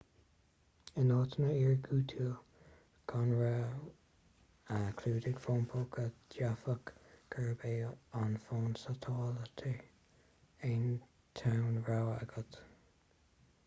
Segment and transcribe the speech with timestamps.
[0.99, 2.29] in áiteanna iargúlta
[3.11, 6.91] gan raon clúdaigh fón póca d'fhéadfadh
[7.37, 7.75] gurb é
[8.23, 9.75] an fón satailíte
[10.73, 10.89] an
[11.43, 12.59] t-aon rogha atá agat